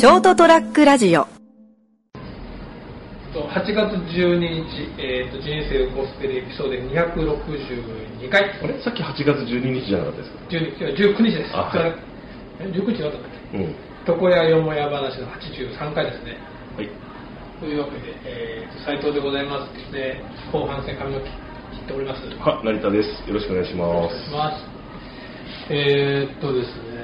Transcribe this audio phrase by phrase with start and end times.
[0.00, 1.28] ショートトラックラジオ。
[3.36, 8.48] と8月12日、えー、と人生ゴスペルエピソード262回。
[8.48, 8.80] あれ？
[8.82, 11.54] さっき8月12日じゃなかったですか？12 19日です。
[11.54, 11.72] あはい。
[11.72, 11.92] それ
[12.60, 13.58] え19日だったんだっけ？
[13.58, 13.76] うん。
[14.08, 16.38] 床屋よもや話の83回ですね。
[16.78, 16.88] はい。
[17.60, 20.16] というわけで、えー、と斉藤でございますで
[20.50, 21.30] 後半戦髪の毛切
[21.84, 22.22] っております。
[22.40, 23.28] は成田です。
[23.28, 24.64] よろしくお願いしまお願いします。
[25.68, 26.99] えー、っとですね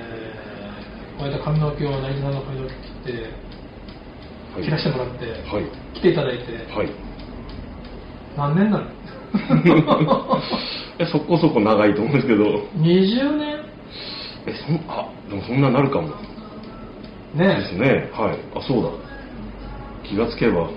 [1.19, 3.47] この間髪の毛を成田さんの髪の毛切って
[4.57, 5.97] す切らせてもらって、はい。
[5.99, 6.91] 来ていただいて、はい。
[8.37, 8.87] 何年なの？
[10.99, 12.45] えそこそこ長いと思うんですけど。
[12.79, 13.61] 20年？
[14.47, 16.09] えそんあでもそんななるかも。
[17.35, 18.11] ねですね。
[18.13, 18.39] はい。
[18.55, 18.91] あそうだ。
[20.09, 20.69] 気がつけば。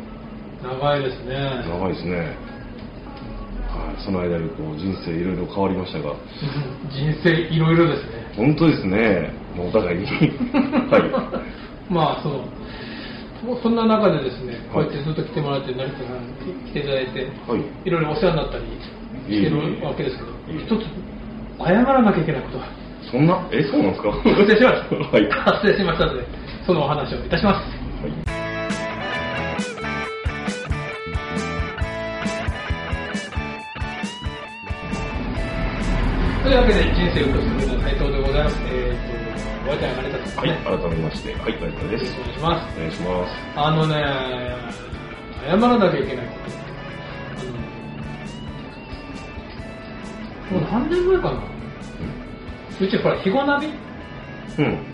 [0.62, 1.36] 長いですね。
[1.70, 2.18] 長いですね。
[2.18, 4.04] はい。
[4.04, 6.16] その間にこう人生いろいろ変わりましたが。
[6.92, 9.32] 人生いろいろですね本当ですね。
[9.56, 10.06] もうお互いに。
[10.90, 11.42] は
[11.90, 12.46] まあその
[13.62, 16.24] そんな中でですねこうはいやってずっと来てもらって成田さん
[16.68, 17.62] 来ていただいて、いはい。
[17.86, 19.50] い、ろいろお世話になったりしていえいえ。
[19.50, 20.30] るわけですけど
[20.60, 20.86] 一つ
[21.60, 22.66] 謝らなきゃいけないことが
[23.12, 23.40] そんな？
[23.52, 24.12] えそうなんですか？
[24.12, 25.30] 発生しました、はい。
[25.32, 26.24] 発生しましたので
[26.66, 27.58] そのお話をいたします。
[28.04, 28.40] はい。
[36.44, 37.70] というわけで人生を良くす。
[37.76, 37.79] る
[38.40, 38.58] ざいます。
[38.68, 42.16] えー、とはい改めましてはい成田です。
[42.20, 42.78] お願いします。
[42.78, 43.34] お願いします。
[43.56, 43.96] あのね、
[45.46, 46.26] 謝らなきゃいけない。
[50.52, 51.44] もう何年前かな。
[52.82, 53.68] うちほら、ひごナビ。
[53.68, 54.86] うん。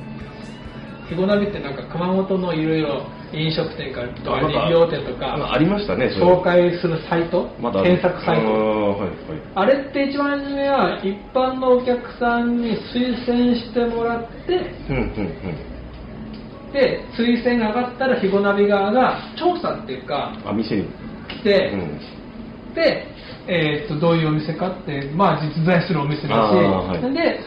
[1.07, 8.45] ひごナビってなんか熊本のいろいろ飲食店かとかあなんか理容店とかありましたね紹介するサイト、まだ検索サイト。
[8.45, 9.09] はいはい。
[9.55, 14.53] あれって一番初めは一般のお客さんに推薦してもらって、
[14.89, 16.73] うんうんうん。
[16.73, 20.87] で、推薦が上がったらひごナビ側が調査っていうか、あ店に。
[21.27, 22.73] 来て、うん。
[22.73, 23.07] で、
[23.47, 27.13] えー、とどういうお店かって、まあ、実在するお店だし、はい。
[27.13, 27.39] で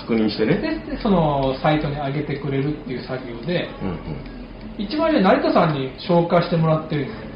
[0.00, 0.58] 確認してね。
[0.58, 4.35] ででそのサイトに上げてくれるっていう作業でうんうん
[4.78, 7.26] 一番ね成田さんに紹介してもらってるんですよ。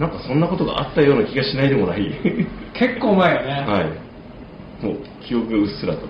[0.00, 2.10] なんかそんなことがあったような気がしないでもない。
[2.74, 4.84] 結構前よね、はい。
[4.84, 4.96] もう
[5.26, 6.02] 記憶がうっすらと。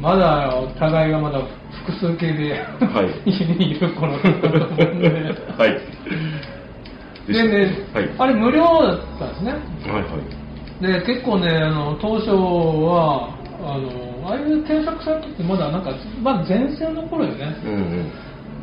[0.00, 1.40] まだお互いがまだ
[1.86, 3.30] 複数形で、はい。
[3.30, 5.08] 家 にいる頃だったと思うんで。
[5.56, 7.32] はい。
[7.32, 8.10] でね、はい。
[8.18, 9.52] あれ無料だったんですね。
[9.52, 10.44] はいはい。
[10.80, 13.30] で結構ねあの当初は
[13.62, 18.12] あのああいう検索サイトってまだなんか、まあ、前線の頃よね、うんうん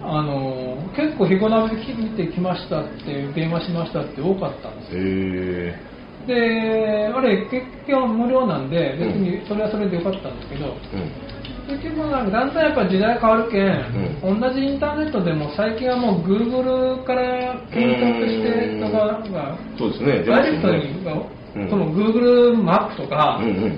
[0.03, 5.01] あの結構、ひごナビ見てきましたって、電話しましたって多かったんですよ。
[5.01, 5.91] へ
[6.27, 9.23] で、あれ、結局無料なんで、別うん。
[9.23, 11.77] にそれはそれでよかったんですけど、えうん。
[11.77, 20.23] 結局なんか、だんだんやっぱ時代変わるけん、同じインターネットでも最近はもう Google から検索してとかが、そうですね。
[20.23, 20.81] 出ダイレクトに、
[21.55, 21.69] うん。
[21.69, 23.77] その Google マップとか、うんうん。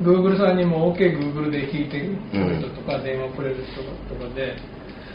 [0.00, 3.04] Google さんにも OKGoogle で引いてくれる人とか、うん。
[3.04, 3.82] 電話くれる人
[4.14, 4.56] とかで、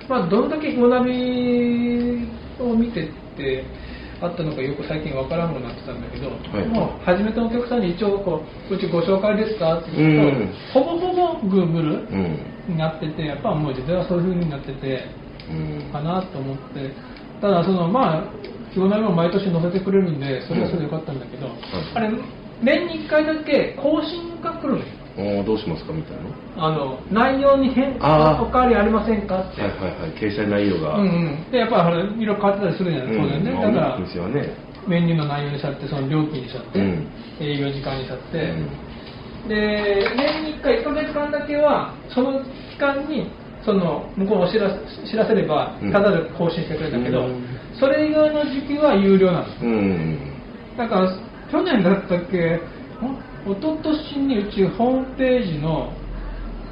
[0.07, 2.27] まあ、どんだけゴナビ
[2.59, 3.65] を見てって
[4.21, 6.67] あったのかよく最近わからんくなってたんだけど、はい。
[6.67, 10.31] もう初めてのお客さんに一応こう、うちご紹介ですかって言う
[10.73, 12.39] と、ほぼほぼ Google うん。
[12.67, 15.05] になってて、やっぱもう時代はそういう風になってて、
[15.49, 16.91] うんかなと思って、
[17.41, 18.31] ただそのまあ、
[18.73, 21.47] 日ごなりも毎年載せてくれるんで、それはそれでよかったんだけど、
[21.93, 22.09] あれ、
[22.63, 24.85] 年に1回だけ更新が来るのよ。
[24.85, 26.67] おーどうしますかみたいな。
[26.67, 28.43] あの内容に変あー。
[28.43, 30.11] お変わりありませんかって、はいはいはい。
[30.19, 30.95] 掲載内容が。
[30.97, 34.49] うんうん、でやっぱり色々変わってたりするじゃない、当然ね、まあだからお店はね。
[34.87, 37.07] メニューの内容にしたって、その料金にしたって、うん。
[37.39, 39.47] 営業時間にしたって、うん。
[39.47, 43.31] で年に1回、1ヶ月間だけは、その期間に
[43.63, 44.69] その向こうを知ら
[45.09, 47.43] 知らせればうん、ただで更新してくれたけど、うん。
[47.79, 49.45] それ以外の時期は有料なの。
[49.61, 50.19] うん。
[50.77, 51.17] だから
[51.51, 52.59] 去年だったっけ、
[53.01, 53.07] お
[53.45, 55.93] 一昨年にうちホームページの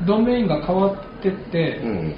[0.07, 2.15] ドメインが変わってって、うん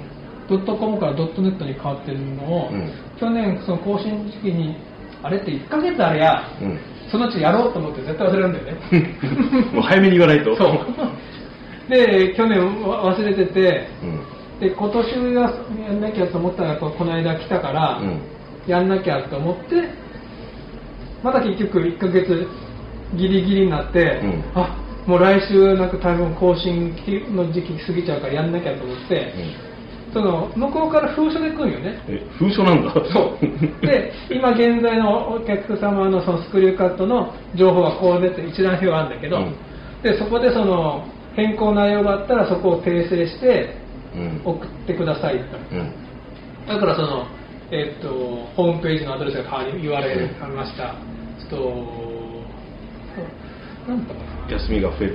[0.48, 2.92] ドットコムからドットネットに変わってるのを、うん。
[3.18, 4.76] 去年その更新時期に、
[5.22, 6.78] あれって1ヶ月あれや、うん。
[7.10, 8.72] そのうちやろうと思って絶対忘れるんだよね。
[9.74, 10.56] もう早めに言わないと。
[10.56, 11.90] そう。
[11.90, 14.60] で、去年わ忘れてて、うん。
[14.60, 15.52] で、今年は
[15.86, 18.20] やんなきゃと思ったら、この間来たから、うん。
[18.66, 19.88] やんなきゃと思って、
[21.22, 22.46] また結局1ヶ月
[23.14, 24.44] ギリギリになって、うん。
[24.54, 26.90] あもう来週なんか多分更新
[27.36, 29.32] の時期過ぎちゃうからやんなきゃと思って、
[30.12, 32.00] その向こうから封書で来るんよね。
[32.08, 32.92] え封書なんだ。
[32.92, 33.86] そう。
[33.86, 39.54] で、今現在のお客様のそのスクリューカットの情報がこう出て一覧表があるんだけど、うん。
[40.02, 41.06] で、そこでその
[41.36, 43.76] 変更内容があったらそこを訂正して
[44.16, 44.42] うん。
[44.44, 45.56] 送ってくださいと。
[45.70, 45.92] うん。
[46.66, 47.26] だからその、
[47.70, 48.08] えっと
[48.56, 50.96] ホームページのアドレスが変わり言われました、
[51.48, 51.60] ちょっ
[52.10, 52.15] と
[53.88, 55.10] なんだったかな休みが増え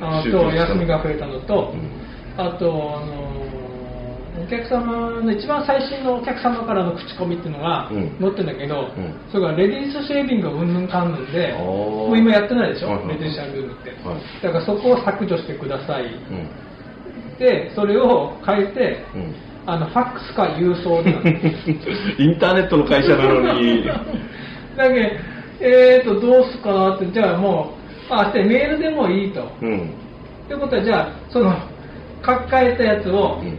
[0.00, 2.06] まあと宗教休みが増えたのと、うん
[2.36, 3.46] あと、あの
[4.44, 8.18] お客様の一番最新のお客様からの口コミっていうのがうん。
[8.20, 9.14] 載ってるんだけど、ん。
[9.32, 14.42] それがレディースシェービングがうんぬんかんぬんで、もう今やってないでしょ、はいはいレディースシェービングって、はい。
[14.42, 17.38] だからそこを削除してください、うん。
[17.38, 19.34] でそれを変えて、うん。
[19.64, 21.00] あのファックスか郵送
[22.22, 23.82] インターネットの会社なのに。
[24.76, 27.72] だけどえーとどうすかなってじゃあも
[28.10, 29.48] うあしてメールでもいいと。
[29.62, 29.94] うん。
[30.48, 31.54] ということはじゃあその
[32.24, 33.58] 書き換えたやつをうん。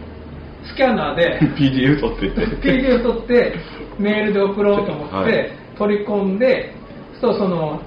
[0.63, 2.71] スキャナーで PDF 取ってって。
[2.73, 3.53] PDF 取って
[3.97, 5.51] メールで送ろうと思って、はい。
[5.77, 6.73] 取り込んで
[7.21, 7.79] そうその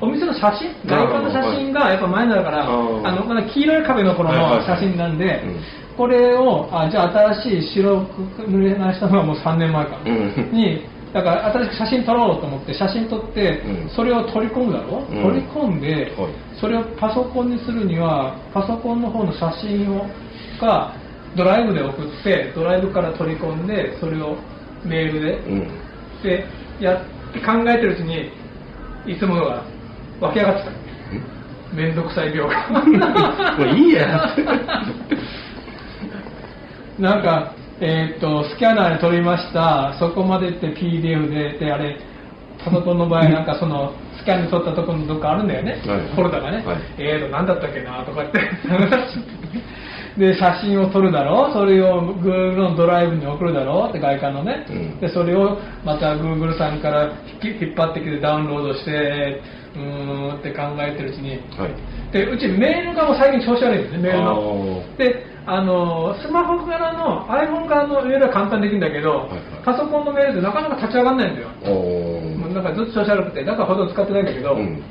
[0.00, 5.96] お店の写真外観の写真がやっぱ前だからあのまだ黄色い壁の頃の写真なんで、うん。
[5.96, 10.50] これをあじゃあ新しい白く塗り直したのはもう3年前か、うん。
[10.52, 10.84] に
[11.16, 13.88] だから新しく写真撮ろうと思って写真撮って、うん。
[13.88, 15.22] それを取り込むだろ、うん。
[15.22, 16.34] 取り込んで、はい。
[16.60, 20.04] それをパソコンにするにはパソコンの方の写真を
[20.60, 20.94] が
[21.34, 24.36] ドライブで送ってドライブから取り込んでそれを
[24.84, 25.68] メールで、うん。
[26.22, 26.44] で
[26.80, 28.30] やって考えてるうちに
[29.06, 29.64] いつものが
[30.20, 30.76] 湧き上がってた。
[31.74, 32.68] めんどくさい病が
[33.58, 34.36] もういいや。
[36.98, 39.96] なんか、えーっとスキャナーで撮りました。
[39.98, 41.98] そこまでって PDF でであれ
[42.64, 45.80] パソコンの場合なんかそのスキャンで撮ったところのどっかあるんだよね、はい。
[46.14, 46.76] フォルダがね、はい。
[46.98, 48.02] えーと何だったっけな？
[48.04, 48.40] とか言って。
[50.16, 51.52] で写真を撮るだろう。
[51.52, 53.90] それを Google のドライブに送るだろう。
[53.90, 54.98] って外観のね、うん。
[54.98, 57.12] でそれをまた Google さんから
[57.42, 59.42] 引っ張ってきてダウンロードして
[59.76, 61.38] うーんって考えてるうちに。
[61.58, 61.74] はい。
[62.12, 64.96] でうちメールがもう最近調子悪いんですねメールあのー。
[64.96, 69.40] であのスマホからの iPhone からのメールは簡単にできるんだけど、はいはい。
[69.64, 71.48] パソコンのメールってなかなか立ち上がらないんだよ。
[72.40, 74.82] もうなんかずっと調子悪くてだからほとんど使ってないんだけど、うん。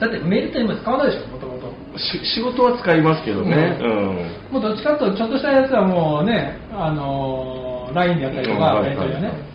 [0.00, 4.52] だってメールって今使わないでしょもともとし仕事は使いますけどね、ううん。
[4.52, 9.54] もうどっちかというとちょっとしたやつはもうねあの LINE でやったりとか、うんはいね、はい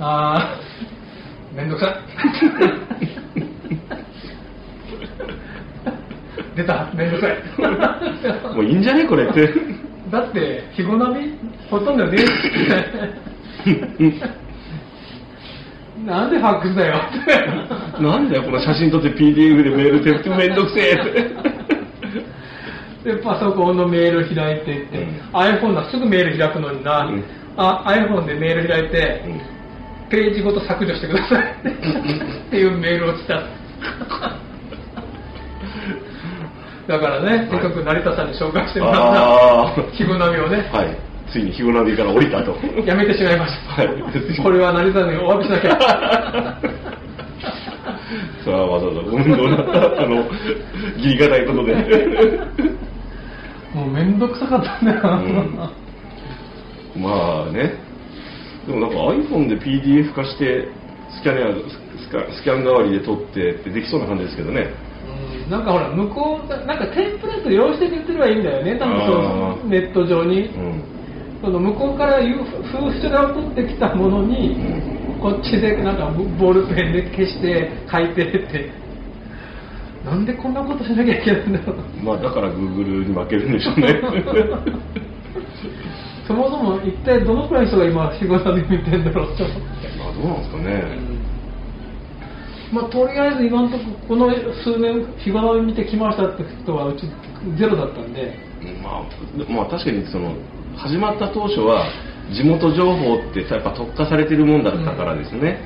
[0.00, 0.60] ああ
[1.54, 1.94] めんどくさい
[6.58, 6.90] 出た。
[6.92, 8.54] めんどくさい。
[8.54, 9.48] もういいんじゃねこれって。
[10.10, 11.38] だって、日ごなみ？
[11.70, 12.18] ほとんどね
[16.04, 16.96] なんでファックスだよ。
[16.96, 18.02] って。
[18.02, 20.18] なんだよこの写真撮って PDF でメールって。
[20.18, 20.94] ってめんどくせえ。
[20.94, 20.96] っ
[23.04, 25.20] てで、パソコンのメール開いてって、うん。
[25.32, 27.24] iPhone はすぐメール開くのにな、うん。
[27.56, 29.40] あ iPhone でメール開いて、うん。
[30.10, 31.42] ページごと削除してください。
[31.52, 33.44] っていうメールを来た。
[36.88, 40.96] だからね、せっかく成田さんに紹介してもらった、日ごなみをね、はい。
[41.30, 42.56] ついに日ごなびから降りたと。
[42.86, 43.82] やめてしまいました。
[43.84, 43.88] はい。
[44.42, 46.58] これは成田さんにお詫びしなきゃ。
[48.42, 50.16] それはわざわざごめんどうなったあの
[50.96, 51.74] 義理がたいことで。
[53.74, 55.00] もうめんどくさかったんだよ。
[56.96, 57.74] まあね。
[58.66, 60.68] でもなんか iPhone で PDF 化して
[61.10, 64.70] スキャネアスキャン代わりで撮ってってできそうな感じですけどね。
[64.82, 64.87] うん
[65.50, 70.46] なんかほら、向こうが、なんかテンプレート用意してって言ってればいいんだよね、多分そのネット上に。
[70.46, 70.82] うん
[71.40, 72.40] その向こうからいう
[72.72, 74.56] 風習が送ってきたものに、
[75.22, 78.70] こっちでなんかボールペンで消して書いてって。
[80.04, 81.76] なんでこんなことしなきゃいけないんだろう。
[82.02, 84.00] まあだから Google に負けるんでしょうね
[86.26, 89.44] そもそも一体どのくらいの人が今仕事で見てんだろうと。
[89.44, 89.50] ま
[90.10, 90.98] あどうなんですかね、
[92.72, 94.30] まあ、とりあえず今のところこの
[94.62, 97.08] 数年日頃見てきましたって人はうち
[97.58, 98.34] ゼロだったんで。
[98.82, 100.34] まあ、まあ確かにその
[100.76, 101.86] 始まった当初は
[102.34, 105.60] 地元情報ってやっぱ特化されてるもんだったからですね、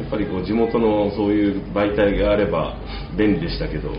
[0.00, 2.76] やっぱりこう地元のそういう媒体があれば
[3.16, 3.96] 便利でしたけど、や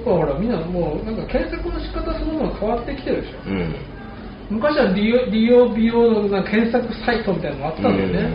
[0.00, 3.38] っぱほらみんなもうなんか検索の仕方そのもの変わってきてるでしょ。
[3.46, 3.74] うん、
[4.50, 8.30] 昔は利用利用美容の検索サイトみたいなのもあったんだよね、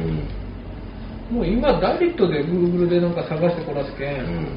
[1.31, 4.47] もう今ダイレクトで Google でなんか探してこらすけん、うん、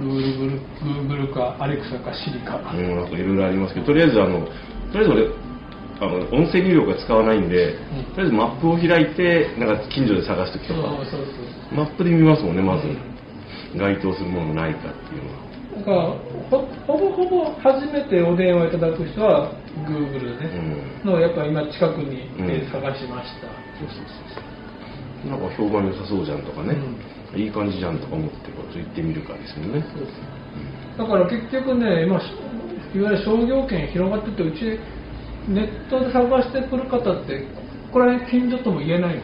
[0.00, 4.46] うん、Google, Google か Alexa か Siri か、うん、なんかいろいろありますけどとりあえずあの
[4.92, 5.46] とりあえず俺
[5.98, 8.04] あの音声入力が使わないんで、うん。
[8.14, 10.92] とりあえずマップを開いてなんか近所で探す時とか。
[11.72, 13.78] マップで見ますもんねまず、うん。
[13.78, 15.46] 該当するものがないかっていうのは。
[15.72, 15.96] そうだから
[16.48, 19.52] ほほぼほぼ初めてお電話いただく人は
[19.88, 22.70] Google でね、のやっぱ今近くに、うん。
[22.70, 23.48] 探しました、
[23.80, 24.55] そうそうそうそう
[25.26, 26.76] なんか評判良さそうじゃんとかね、
[27.34, 29.84] いい感じじゃんとか思ってこと行ってみるかですよね。
[30.96, 32.26] だから結局ね今し
[32.94, 34.80] いわゆる商業圏広がっててうち
[35.48, 37.44] ネットで探してくる方って
[37.92, 39.20] これ近所とも言えない。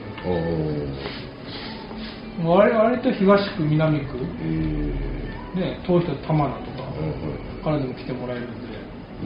[2.42, 8.78] の割割と東区南区、えね、遠い人玉名とかからでも来てもらえるんで。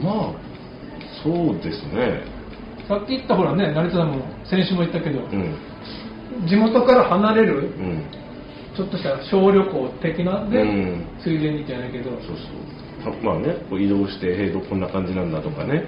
[0.03, 0.33] まあ
[1.23, 2.21] そうですね。
[2.87, 5.55] さっき言ったほらね成田さんも先週も言ったけど、うん
[6.47, 8.03] 地元から離れるうん。
[8.75, 11.05] ちょっとした小旅行的なで、うん。
[11.23, 12.11] ついでにじゃないけど。
[12.11, 13.13] そうそう。
[13.13, 15.83] たまあねこう移動してへえどこんな感じなんだとかね。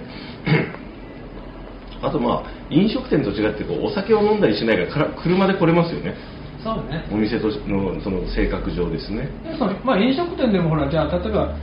[2.02, 6.16] あとまあ飲食店と違ってこうお酒を飲んだりしないから車で来れますよね。
[6.64, 7.06] そうね。
[7.12, 9.30] お店としのその性格上ですね。
[9.44, 11.56] でそのまあ、飲食店でもほらじゃあ例えば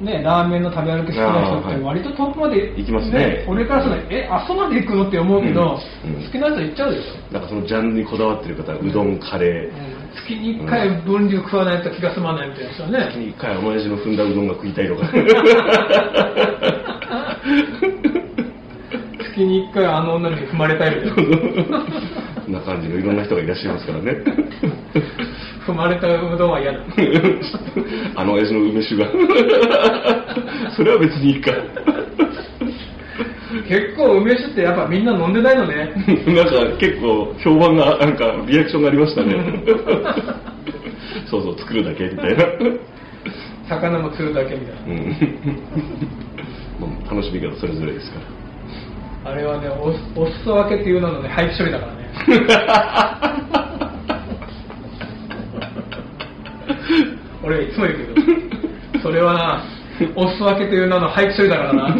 [0.00, 3.44] ねラーメンの食べ歩き好きな人って割と遠くまで行きますね。
[3.48, 6.14] 俺からするとえあそこまで行くのって思うけど、うん。
[6.16, 6.24] うん。
[6.24, 9.72] 好きな人行っちゃうでしょ、なんかそのジャンルにこだわってる方はうどんカレー。
[10.14, 15.02] 月に1回分量食わないと気が済まないみたいな人はね、月に一回親父の踏んだうどんが食いたいとか。
[19.34, 21.26] 月に1回あの女に踏まれたいみたい
[21.68, 21.84] な
[22.48, 24.12] な感じのいろんな人がいらっしゃいますからね。
[25.66, 26.80] 踏まれたうどんは嫌だ。
[28.16, 29.08] あの親父の梅酒が。
[30.76, 31.52] それは別にいいか。
[33.68, 35.92] 結構梅酒ってやっぱみんな飲んでないのね。
[36.26, 39.36] なんか結構評判がなんかリアクションがありましたね。
[41.26, 42.44] そうそう作るだけみたいな。
[43.68, 44.92] 魚も釣るだけみたいな。
[44.92, 45.08] うん。
[46.80, 48.44] もう楽しみ方それぞれですから。
[49.24, 52.03] あれはねおお裾分けっていうののね廃棄処理だからね
[57.44, 58.26] 俺はいつも言うけど
[59.02, 59.62] それはな
[60.16, 61.96] お裾分けという名の廃棄処理だからな。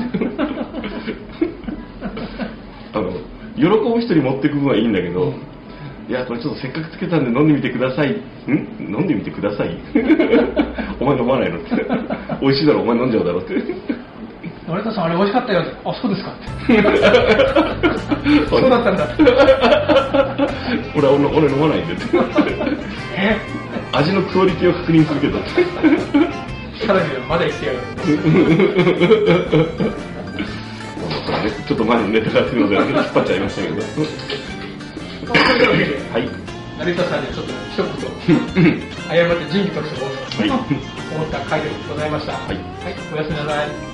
[2.94, 3.10] あの
[3.56, 5.32] 喜ぶ人に持ってく分はいいんだけど、
[6.08, 8.10] いやこれちょっとせっかくつけたんで飲んでみてください。
[8.10, 8.14] ん？
[8.80, 9.76] 飲んでみてください。
[11.00, 11.70] お前飲まないのって。
[12.40, 12.82] 美味しいだろ。
[12.82, 13.54] お前飲んじゃうだろって
[14.66, 15.62] 成田さんあれ美味しかったよ。
[15.84, 16.32] あそうですか。
[18.48, 19.06] そうだったんだ。
[20.96, 21.94] 俺は俺俺飲まないんで
[23.92, 25.38] 味のクオリティを確認するけど。
[26.86, 27.78] さらにまだ言ってやる。
[31.68, 33.82] ちょっと前のネタがので引っ張っちゃいましたけど。
[36.12, 36.28] はい。
[36.78, 38.08] 成田さんにちょっと一言。
[39.08, 40.50] 謝って仁義としてはい。
[40.50, 40.60] 思
[41.22, 42.32] った回でございました。
[42.32, 42.58] はい。
[43.12, 43.93] おやすみなさい